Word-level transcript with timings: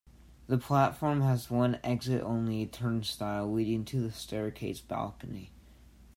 The 0.47 0.57
platform 0.57 1.21
has 1.21 1.51
one 1.51 1.77
exit-only 1.83 2.65
turnstile 2.65 3.51
leading 3.53 3.85
to 3.85 4.01
the 4.01 4.11
staircase 4.11 4.81
balcony. 4.81 5.51